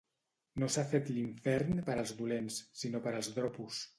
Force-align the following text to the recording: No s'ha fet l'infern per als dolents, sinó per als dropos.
No 0.63 0.69
s'ha 0.75 0.83
fet 0.93 1.11
l'infern 1.17 1.83
per 1.89 1.97
als 1.97 2.15
dolents, 2.21 2.57
sinó 2.85 3.05
per 3.07 3.17
als 3.21 3.33
dropos. 3.39 3.83